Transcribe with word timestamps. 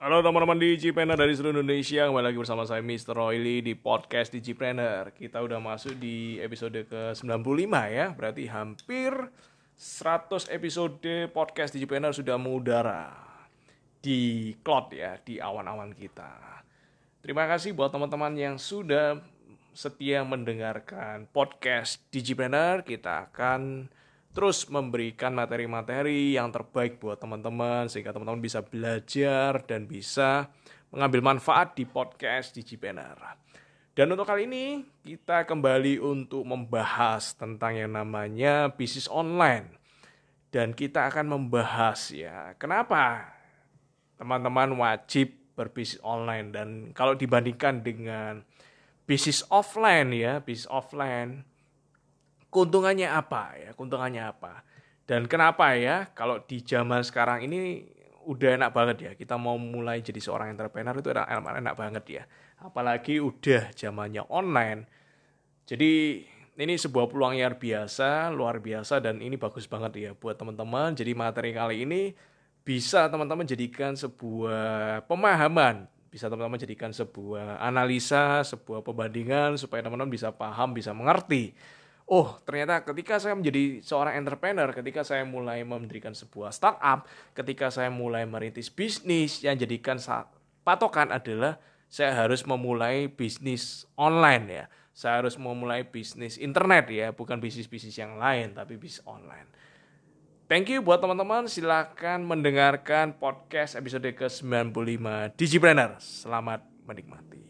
Halo 0.00 0.24
teman-teman 0.24 0.56
Digipreneur 0.56 1.12
dari 1.12 1.36
seluruh 1.36 1.60
Indonesia 1.60 2.08
Kembali 2.08 2.32
lagi 2.32 2.40
bersama 2.40 2.64
saya 2.64 2.80
Mr. 2.80 3.12
Royli 3.12 3.60
di 3.60 3.76
podcast 3.76 4.32
Digipreneur 4.32 5.12
Kita 5.12 5.44
udah 5.44 5.60
masuk 5.60 5.92
di 6.00 6.40
episode 6.40 6.88
ke-95 6.88 7.68
ya 7.92 8.08
Berarti 8.16 8.48
hampir 8.48 9.12
100 9.76 10.56
episode 10.56 11.04
podcast 11.36 11.76
Digipreneur 11.76 12.16
sudah 12.16 12.40
mengudara 12.40 13.12
Di 14.00 14.56
cloud 14.64 14.88
ya, 14.96 15.20
di 15.20 15.36
awan-awan 15.36 15.92
kita 15.92 16.64
Terima 17.20 17.44
kasih 17.44 17.76
buat 17.76 17.92
teman-teman 17.92 18.32
yang 18.40 18.56
sudah 18.56 19.20
setia 19.76 20.24
mendengarkan 20.24 21.28
podcast 21.28 22.00
Digipreneur 22.08 22.88
Kita 22.88 23.28
akan 23.28 23.92
terus 24.30 24.62
memberikan 24.70 25.34
materi-materi 25.34 26.38
yang 26.38 26.54
terbaik 26.54 27.02
buat 27.02 27.18
teman-teman 27.18 27.90
sehingga 27.90 28.14
teman-teman 28.14 28.38
bisa 28.38 28.62
belajar 28.62 29.58
dan 29.66 29.90
bisa 29.90 30.50
mengambil 30.94 31.34
manfaat 31.34 31.74
di 31.74 31.82
podcast 31.86 32.54
Digipreneur. 32.54 33.18
Dan 33.90 34.06
untuk 34.14 34.26
kali 34.30 34.46
ini 34.46 34.86
kita 35.02 35.44
kembali 35.50 35.98
untuk 35.98 36.46
membahas 36.46 37.34
tentang 37.34 37.74
yang 37.74 37.90
namanya 37.90 38.70
bisnis 38.70 39.10
online. 39.10 39.76
Dan 40.50 40.74
kita 40.74 41.06
akan 41.10 41.30
membahas 41.30 42.10
ya, 42.10 42.58
kenapa 42.58 43.30
teman-teman 44.18 44.74
wajib 44.78 45.30
berbisnis 45.54 46.02
online 46.02 46.50
dan 46.50 46.68
kalau 46.90 47.14
dibandingkan 47.14 47.86
dengan 47.86 48.42
bisnis 49.06 49.46
offline 49.46 50.10
ya, 50.10 50.42
bisnis 50.42 50.66
offline 50.66 51.46
keuntungannya 52.50 53.08
apa 53.08 53.56
ya? 53.56 53.70
Keuntungannya 53.72 54.22
apa? 54.26 54.66
Dan 55.06 55.26
kenapa 55.26 55.74
ya 55.74 56.10
kalau 56.14 56.42
di 56.44 56.62
zaman 56.62 57.02
sekarang 57.02 57.42
ini 57.46 57.82
udah 58.20 58.60
enak 58.60 58.70
banget 58.70 58.96
ya 59.00 59.12
kita 59.16 59.34
mau 59.40 59.56
mulai 59.58 60.04
jadi 60.04 60.20
seorang 60.22 60.54
entrepreneur 60.54 60.94
itu 60.94 61.10
enak, 61.10 61.26
enak, 61.26 61.54
enak 61.64 61.74
banget 61.74 62.04
ya. 62.06 62.22
Apalagi 62.60 63.18
udah 63.18 63.72
zamannya 63.74 64.22
online. 64.28 64.86
Jadi 65.66 66.22
ini 66.60 66.74
sebuah 66.76 67.08
peluang 67.08 67.40
yang 67.40 67.56
biasa 67.56 68.28
luar 68.30 68.60
biasa 68.60 69.00
dan 69.00 69.18
ini 69.24 69.40
bagus 69.40 69.64
banget 69.64 69.92
ya 69.96 70.10
buat 70.12 70.36
teman-teman. 70.36 70.92
Jadi 70.94 71.10
materi 71.16 71.50
kali 71.56 71.88
ini 71.88 72.12
bisa 72.60 73.08
teman-teman 73.08 73.48
jadikan 73.48 73.96
sebuah 73.96 75.08
pemahaman 75.08 75.88
bisa 76.10 76.26
teman-teman 76.26 76.58
jadikan 76.58 76.90
sebuah 76.90 77.62
analisa 77.62 78.42
sebuah 78.42 78.82
pembandingan 78.82 79.54
supaya 79.54 79.78
teman-teman 79.80 80.10
bisa 80.10 80.34
paham 80.34 80.74
bisa 80.74 80.90
mengerti 80.90 81.54
oh 82.10 82.36
ternyata 82.42 82.82
ketika 82.82 83.22
saya 83.22 83.38
menjadi 83.38 83.78
seorang 83.80 84.18
entrepreneur, 84.18 84.68
ketika 84.74 85.06
saya 85.06 85.22
mulai 85.22 85.62
mendirikan 85.62 86.12
sebuah 86.12 86.50
startup, 86.50 87.06
ketika 87.32 87.70
saya 87.70 87.88
mulai 87.88 88.26
merintis 88.26 88.68
bisnis 88.68 89.46
yang 89.46 89.54
jadikan 89.54 89.96
patokan 90.66 91.14
adalah 91.14 91.62
saya 91.90 92.14
harus 92.14 92.46
memulai 92.46 93.10
bisnis 93.10 93.86
online 93.94 94.44
ya. 94.46 94.64
Saya 94.90 95.22
harus 95.22 95.38
memulai 95.38 95.86
bisnis 95.86 96.36
internet 96.36 96.90
ya, 96.90 97.10
bukan 97.14 97.38
bisnis-bisnis 97.40 97.96
yang 97.96 98.18
lain, 98.18 98.52
tapi 98.52 98.76
bisnis 98.76 99.00
online. 99.06 99.48
Thank 100.50 100.66
you 100.70 100.82
buat 100.82 100.98
teman-teman, 100.98 101.46
silakan 101.46 102.26
mendengarkan 102.26 103.14
podcast 103.14 103.78
episode 103.78 104.10
ke-95 104.18 105.38
Digipreneur. 105.38 105.94
Selamat 106.02 106.66
menikmati. 106.86 107.49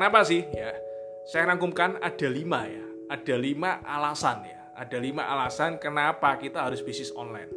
Kenapa 0.00 0.24
sih? 0.24 0.48
Ya, 0.56 0.72
saya 1.28 1.44
rangkumkan 1.52 2.00
ada 2.00 2.28
lima 2.32 2.64
ya. 2.64 2.80
Ada 3.12 3.36
lima 3.36 3.84
alasan 3.84 4.48
ya. 4.48 4.72
Ada 4.72 4.96
lima 4.96 5.28
alasan 5.28 5.76
kenapa 5.76 6.40
kita 6.40 6.56
harus 6.56 6.80
bisnis 6.80 7.12
online. 7.12 7.52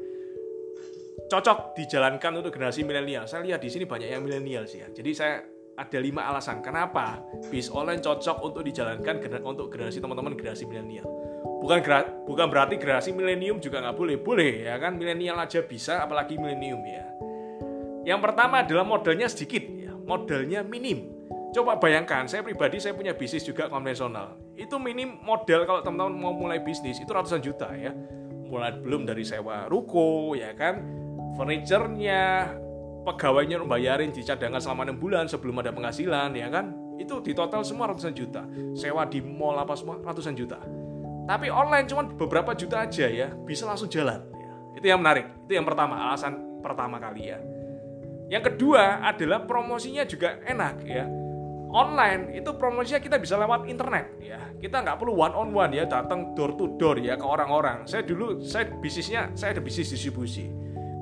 Cocok 1.31 1.71
dijalankan 1.71 2.43
untuk 2.43 2.51
generasi 2.51 2.83
milenial. 2.83 3.31
Saya 3.31 3.47
lihat 3.47 3.63
di 3.63 3.71
sini 3.71 3.87
banyak 3.87 4.11
yang 4.11 4.27
milenial 4.27 4.67
sih 4.67 4.83
ya. 4.83 4.91
Jadi 4.91 5.15
saya 5.15 5.39
ada 5.79 5.99
lima 6.03 6.27
alasan 6.27 6.59
kenapa 6.59 7.23
bisnis 7.47 7.71
online 7.71 8.03
cocok 8.03 8.43
untuk 8.43 8.67
dijalankan 8.67 9.23
untuk 9.47 9.71
generasi 9.71 10.03
teman-teman 10.03 10.35
generasi 10.35 10.67
milenial. 10.67 11.07
Bukan 11.63 11.79
bukan 12.27 12.47
berarti 12.51 12.75
generasi 12.75 13.15
milenium 13.15 13.63
juga 13.63 13.79
nggak 13.79 13.95
boleh, 13.95 14.19
boleh 14.19 14.67
ya 14.67 14.75
kan 14.83 14.99
milenial 14.99 15.39
aja 15.39 15.63
bisa, 15.63 16.03
apalagi 16.03 16.35
milenium 16.35 16.83
ya. 16.83 17.07
Yang 18.03 18.19
pertama 18.19 18.67
adalah 18.67 18.83
modalnya 18.83 19.31
sedikit, 19.31 19.63
ya. 19.63 19.95
modalnya 19.95 20.59
minim. 20.59 21.22
Coba 21.53 21.77
bayangkan, 21.77 22.25
saya 22.25 22.41
pribadi 22.41 22.81
saya 22.81 22.97
punya 22.97 23.13
bisnis 23.13 23.45
juga 23.45 23.69
konvensional. 23.69 24.33
Itu 24.57 24.81
minim 24.81 25.21
modal 25.21 25.69
kalau 25.69 25.85
teman-teman 25.85 26.17
mau 26.17 26.33
mulai 26.33 26.57
bisnis 26.57 26.97
itu 26.97 27.13
ratusan 27.13 27.45
juta 27.45 27.69
ya. 27.77 27.93
Mulai 28.49 28.81
belum 28.81 29.05
dari 29.05 29.21
sewa 29.21 29.69
ruko 29.69 30.33
ya 30.33 30.49
kan, 30.57 30.81
furniturnya, 31.37 32.49
pegawainya 33.05 33.61
bayarin 33.69 34.09
di 34.09 34.25
cadangan 34.25 34.57
selama 34.57 34.89
6 34.89 34.97
bulan 34.97 35.29
sebelum 35.29 35.61
ada 35.61 35.69
penghasilan 35.69 36.33
ya 36.33 36.49
kan. 36.49 36.73
Itu 36.97 37.21
di 37.21 37.37
total 37.37 37.61
semua 37.61 37.93
ratusan 37.93 38.17
juta. 38.17 38.49
Sewa 38.73 39.05
di 39.05 39.21
mall 39.21 39.61
apa 39.61 39.77
semua 39.77 40.01
ratusan 40.01 40.33
juta. 40.33 40.57
Tapi 41.29 41.53
online 41.53 41.85
cuma 41.85 42.01
beberapa 42.09 42.57
juta 42.57 42.81
aja 42.81 43.05
ya, 43.05 43.29
bisa 43.45 43.69
langsung 43.69 43.93
jalan. 43.93 44.25
Ya. 44.33 44.53
Itu 44.81 44.85
yang 44.89 45.05
menarik. 45.05 45.29
Itu 45.45 45.53
yang 45.53 45.69
pertama, 45.69 46.01
alasan 46.09 46.65
pertama 46.65 46.97
kali 46.97 47.29
ya. 47.29 47.37
Yang 48.33 48.49
kedua 48.49 49.05
adalah 49.05 49.45
promosinya 49.45 50.01
juga 50.09 50.41
enak 50.49 50.81
ya 50.89 51.05
online 51.73 52.37
itu 52.37 52.53
promosinya 52.53 53.01
kita 53.01 53.17
bisa 53.17 53.35
lewat 53.35 53.65
internet. 53.65 54.13
Ya 54.21 54.53
kita 54.61 54.85
nggak 54.85 55.01
perlu 55.01 55.17
one 55.17 55.33
on 55.33 55.49
one 55.51 55.73
ya 55.73 55.89
datang 55.89 56.37
door 56.37 56.53
to 56.55 56.77
door 56.77 57.01
ya 57.01 57.17
ke 57.17 57.25
orang-orang. 57.25 57.89
Saya 57.89 58.05
dulu 58.05 58.39
saya 58.45 58.69
bisnisnya 58.77 59.33
saya 59.33 59.57
ada 59.57 59.61
bisnis 59.65 59.89
distribusi. 59.89 60.47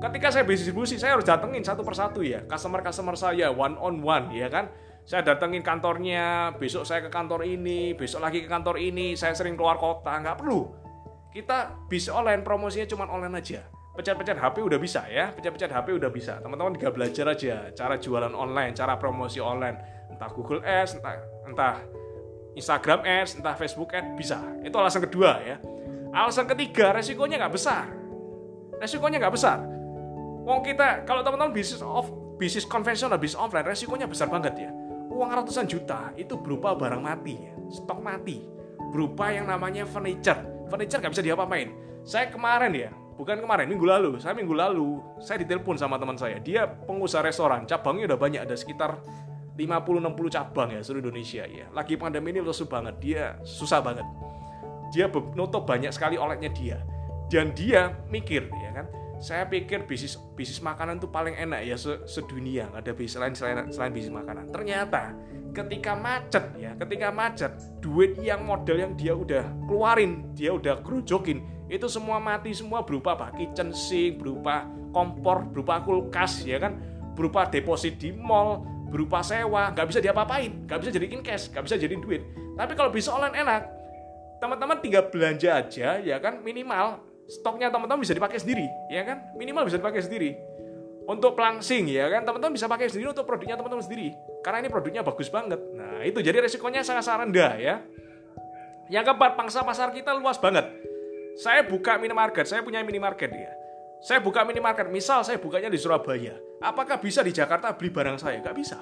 Ketika 0.02 0.34
saya 0.34 0.42
bisnis 0.48 0.66
distribusi 0.66 0.96
saya 0.98 1.14
harus 1.20 1.28
datengin 1.28 1.62
satu 1.62 1.84
persatu 1.86 2.24
ya 2.24 2.42
customer 2.48 2.80
customer 2.82 3.14
saya 3.14 3.52
one 3.52 3.76
on 3.78 4.00
one 4.00 4.32
ya 4.32 4.48
kan? 4.48 4.72
Saya 5.04 5.22
datengin 5.22 5.60
kantornya 5.66 6.54
besok 6.56 6.88
saya 6.88 7.04
ke 7.04 7.10
kantor 7.12 7.44
ini 7.44 7.92
besok 7.92 8.22
lagi 8.22 8.42
ke 8.42 8.48
kantor 8.48 8.80
ini 8.80 9.14
saya 9.18 9.36
sering 9.36 9.54
keluar 9.54 9.76
kota 9.76 10.16
nggak 10.18 10.40
perlu. 10.40 10.72
Kita 11.30 11.86
bisa 11.86 12.16
online 12.16 12.40
promosinya 12.42 12.88
cuma 12.88 13.06
online 13.06 13.36
aja. 13.38 13.62
Pencet-pencet 13.92 14.40
HP 14.40 14.56
udah 14.64 14.80
bisa 14.80 15.04
ya 15.04 15.28
pencet-pencet 15.36 15.68
HP 15.68 16.00
udah 16.00 16.08
bisa. 16.08 16.40
Teman-teman 16.40 16.72
tinggal 16.80 16.96
belajar 16.96 17.28
aja 17.28 17.68
cara 17.76 18.00
jualan 18.00 18.32
online 18.32 18.72
cara 18.72 18.96
promosi 18.96 19.36
online 19.36 20.01
entah 20.22 20.30
Google 20.38 20.62
Ads, 20.62 21.02
entah, 21.02 21.18
entah 21.50 21.74
Instagram 22.54 23.02
Ads, 23.02 23.42
entah 23.42 23.58
Facebook 23.58 23.90
Ads, 23.90 24.14
bisa. 24.14 24.38
Itu 24.62 24.78
alasan 24.78 25.02
kedua 25.02 25.42
ya. 25.42 25.58
Alasan 26.14 26.46
ketiga, 26.46 26.94
resikonya 26.94 27.42
nggak 27.42 27.54
besar. 27.58 27.90
Resikonya 28.78 29.18
nggak 29.18 29.34
besar. 29.34 29.58
Wong 30.46 30.62
kita, 30.62 31.02
kalau 31.02 31.26
teman-teman 31.26 31.50
bisnis 31.50 31.82
off, 31.82 32.06
bisnis 32.38 32.62
konvensional, 32.62 33.18
bisnis 33.18 33.34
offline, 33.34 33.66
resikonya 33.66 34.06
besar 34.06 34.30
banget 34.30 34.54
ya. 34.62 34.70
Uang 35.10 35.34
ratusan 35.34 35.66
juta 35.66 36.14
itu 36.14 36.38
berupa 36.38 36.78
barang 36.78 37.02
mati, 37.02 37.34
ya. 37.34 37.54
stok 37.74 37.98
mati, 37.98 38.46
berupa 38.94 39.34
yang 39.34 39.50
namanya 39.50 39.82
furniture. 39.82 40.38
Furniture 40.70 41.02
nggak 41.02 41.12
bisa 41.18 41.24
diapa-apain. 41.26 41.74
Saya 42.06 42.30
kemarin 42.30 42.70
ya, 42.74 42.90
bukan 43.18 43.42
kemarin, 43.42 43.66
minggu 43.66 43.86
lalu. 43.86 44.10
Saya 44.22 44.38
minggu 44.38 44.54
lalu, 44.54 45.02
saya 45.18 45.42
ditelepon 45.42 45.78
sama 45.78 45.98
teman 45.98 46.14
saya. 46.14 46.38
Dia 46.38 46.66
pengusaha 46.66 47.26
restoran, 47.26 47.66
cabangnya 47.66 48.14
udah 48.14 48.18
banyak, 48.18 48.40
ada 48.44 48.54
sekitar 48.54 49.00
50-60 49.56 50.32
cabang 50.32 50.68
ya 50.72 50.80
seluruh 50.80 51.08
Indonesia 51.08 51.44
ya. 51.44 51.66
Lagi 51.76 52.00
pandemi 52.00 52.32
ini 52.32 52.40
lesu 52.40 52.64
banget, 52.64 52.96
dia 53.02 53.36
susah 53.44 53.84
banget. 53.84 54.04
Dia 54.92 55.08
nutup 55.08 55.64
banyak 55.64 55.92
sekali 55.92 56.16
olehnya 56.16 56.48
dia. 56.52 56.78
Dan 57.32 57.56
dia 57.56 57.96
mikir 58.12 58.48
ya 58.48 58.70
kan, 58.76 58.86
saya 59.16 59.48
pikir 59.48 59.88
bisnis 59.88 60.20
bisnis 60.36 60.60
makanan 60.60 61.00
itu 61.00 61.08
paling 61.08 61.32
enak 61.32 61.64
ya 61.64 61.80
sedunia, 62.04 62.68
nggak 62.68 62.82
ada 62.84 62.92
bisnis 62.92 63.16
lain 63.22 63.32
selain 63.32 63.56
selain 63.72 63.92
bisnis 63.94 64.12
makanan. 64.12 64.52
Ternyata 64.52 65.16
ketika 65.56 65.96
macet 65.96 66.44
ya, 66.60 66.76
ketika 66.76 67.08
macet, 67.08 67.52
duit 67.80 68.20
yang 68.20 68.44
modal 68.44 68.76
yang 68.76 68.92
dia 68.96 69.16
udah 69.16 69.48
keluarin, 69.64 70.28
dia 70.36 70.52
udah 70.52 70.84
kerujokin, 70.84 71.40
itu 71.72 71.88
semua 71.88 72.20
mati 72.20 72.52
semua 72.52 72.84
berupa 72.84 73.16
apa? 73.16 73.32
Kitchen 73.32 73.72
sink, 73.72 74.20
berupa 74.20 74.68
kompor, 74.92 75.48
berupa 75.48 75.80
kulkas 75.80 76.44
ya 76.44 76.60
kan, 76.60 76.76
berupa 77.16 77.48
deposit 77.48 77.96
di 77.96 78.12
mall, 78.12 78.64
berupa 78.92 79.24
sewa, 79.24 79.72
nggak 79.72 79.86
bisa 79.88 79.98
diapa-apain, 80.04 80.68
nggak 80.68 80.78
bisa 80.84 80.90
jadiin 80.92 81.20
cash, 81.24 81.48
nggak 81.48 81.64
bisa 81.64 81.76
jadiin 81.80 82.04
duit. 82.04 82.22
Tapi 82.52 82.72
kalau 82.76 82.92
bisa 82.92 83.08
online 83.16 83.40
enak, 83.40 83.62
teman-teman 84.38 84.76
tinggal 84.84 85.08
belanja 85.08 85.50
aja, 85.56 85.96
ya 86.04 86.16
kan 86.20 86.44
minimal 86.44 87.00
stoknya 87.24 87.72
teman-teman 87.72 88.04
bisa 88.04 88.12
dipakai 88.12 88.36
sendiri, 88.36 88.68
ya 88.92 89.02
kan 89.08 89.32
minimal 89.40 89.64
bisa 89.64 89.80
dipakai 89.80 90.04
sendiri. 90.04 90.36
Untuk 91.02 91.34
pelangsing 91.34 91.90
ya 91.90 92.06
kan 92.06 92.22
teman-teman 92.22 92.54
bisa 92.54 92.70
pakai 92.70 92.86
sendiri 92.86 93.10
untuk 93.10 93.26
produknya 93.26 93.58
teman-teman 93.58 93.82
sendiri, 93.82 94.12
karena 94.44 94.62
ini 94.62 94.68
produknya 94.70 95.02
bagus 95.02 95.32
banget. 95.32 95.58
Nah 95.72 96.04
itu 96.04 96.22
jadi 96.22 96.38
resikonya 96.44 96.84
sangat-sangat 96.84 97.26
rendah 97.26 97.52
ya. 97.58 97.74
Yang 98.92 99.08
keempat, 99.08 99.40
pangsa 99.40 99.64
pasar 99.64 99.88
kita 99.96 100.12
luas 100.12 100.36
banget. 100.36 100.68
Saya 101.40 101.64
buka 101.64 101.96
minimarket, 101.96 102.44
saya 102.44 102.60
punya 102.60 102.84
minimarket 102.84 103.32
ya 103.32 103.62
saya 104.02 104.18
buka 104.18 104.42
minimarket, 104.42 104.90
misal 104.90 105.22
saya 105.22 105.38
bukanya 105.38 105.70
di 105.70 105.78
Surabaya. 105.78 106.34
Apakah 106.62 107.02
bisa 107.02 107.26
di 107.26 107.34
Jakarta 107.34 107.74
beli 107.74 107.90
barang 107.90 108.16
saya? 108.22 108.38
Gak 108.38 108.56
bisa. 108.56 108.78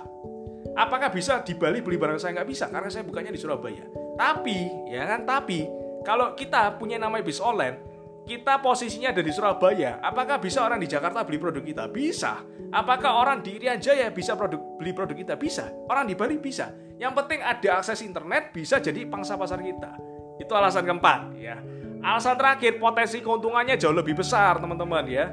Apakah 0.77 1.11
bisa 1.11 1.43
di 1.43 1.59
Bali 1.59 1.83
beli 1.83 1.99
barang 1.99 2.21
saya 2.23 2.41
nggak 2.41 2.49
bisa 2.49 2.71
karena 2.71 2.89
saya 2.93 3.03
bukannya 3.03 3.35
di 3.35 3.41
Surabaya. 3.41 3.85
Tapi 4.15 4.89
ya 4.93 5.03
kan 5.03 5.27
tapi 5.27 5.67
kalau 6.07 6.33
kita 6.39 6.79
punya 6.79 6.97
namanya 6.97 7.27
bis 7.27 7.43
online, 7.43 7.77
kita 8.25 8.63
posisinya 8.63 9.11
ada 9.11 9.21
di 9.21 9.33
Surabaya. 9.35 9.99
Apakah 9.99 10.39
bisa 10.39 10.63
orang 10.63 10.79
di 10.79 10.87
Jakarta 10.87 11.27
beli 11.27 11.43
produk 11.43 11.65
kita? 11.65 11.85
Bisa. 11.91 12.41
Apakah 12.71 13.19
orang 13.19 13.43
di 13.43 13.59
Irian 13.59 13.83
Jaya 13.83 14.15
bisa 14.15 14.39
produk 14.39 14.63
beli 14.79 14.95
produk 14.95 15.17
kita? 15.19 15.35
Bisa. 15.35 15.69
Orang 15.91 16.07
di 16.07 16.15
Bali 16.15 16.39
bisa. 16.39 16.71
Yang 17.01 17.13
penting 17.25 17.41
ada 17.43 17.83
akses 17.83 18.01
internet 18.07 18.55
bisa 18.55 18.79
jadi 18.79 19.05
pangsa 19.11 19.35
pasar 19.35 19.59
kita. 19.59 19.99
Itu 20.39 20.53
alasan 20.55 20.87
keempat 20.87 21.35
ya. 21.37 21.59
Alasan 22.01 22.39
terakhir 22.39 22.81
potensi 22.81 23.21
keuntungannya 23.21 23.77
jauh 23.77 23.93
lebih 23.93 24.17
besar 24.17 24.57
teman-teman 24.63 25.05
ya. 25.05 25.29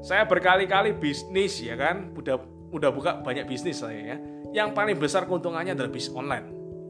Saya 0.00 0.24
berkali-kali 0.24 0.96
bisnis 0.96 1.60
ya 1.60 1.76
kan, 1.76 2.16
udah 2.16 2.40
udah 2.72 2.90
buka 2.90 3.20
banyak 3.20 3.44
bisnis 3.44 3.84
saya 3.84 4.16
ya. 4.16 4.16
Yang 4.50 4.68
paling 4.72 4.96
besar 4.96 5.28
keuntungannya 5.28 5.76
adalah 5.76 5.92
bisnis 5.92 6.16
online. 6.16 6.46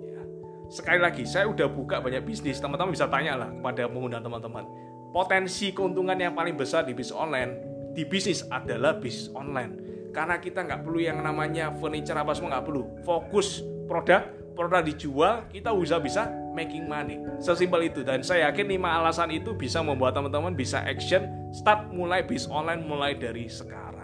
Ya. 0.06 0.22
Sekali 0.70 1.00
lagi, 1.02 1.26
saya 1.26 1.50
udah 1.50 1.66
buka 1.66 1.98
banyak 1.98 2.22
bisnis, 2.22 2.62
teman-teman 2.62 2.94
bisa 2.94 3.10
tanya 3.10 3.34
lah 3.34 3.50
kepada 3.50 3.90
mengundang 3.90 4.22
teman-teman. 4.22 4.64
Potensi 5.10 5.74
keuntungan 5.74 6.14
yang 6.14 6.38
paling 6.38 6.54
besar 6.54 6.86
di 6.86 6.94
bisnis 6.94 7.18
online, 7.18 7.50
di 7.98 8.06
bisnis 8.06 8.46
adalah 8.46 8.94
bisnis 8.96 9.26
online. 9.34 9.90
Karena 10.14 10.38
kita 10.38 10.62
nggak 10.62 10.86
perlu 10.86 11.02
yang 11.02 11.18
namanya 11.18 11.74
furniture 11.82 12.14
apa 12.14 12.30
semua 12.30 12.58
nggak 12.58 12.66
perlu. 12.66 12.82
Fokus 13.02 13.62
produk, 13.90 14.22
produk 14.54 14.82
dijual, 14.86 15.50
kita 15.50 15.74
bisa 15.74 15.98
bisa 15.98 16.22
making 16.52 16.90
money. 16.90 17.22
Sesimpel 17.38 17.90
itu 17.90 18.02
dan 18.02 18.20
saya 18.20 18.50
yakin 18.50 18.66
lima 18.66 19.00
alasan 19.00 19.30
itu 19.30 19.54
bisa 19.54 19.80
membuat 19.80 20.18
teman-teman 20.18 20.52
bisa 20.54 20.82
action 20.82 21.50
start 21.54 21.90
mulai 21.94 22.26
bisnis 22.26 22.50
online 22.50 22.82
mulai 22.84 23.14
dari 23.14 23.46
sekarang. 23.46 23.99